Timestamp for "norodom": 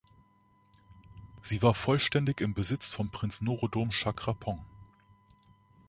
3.41-3.91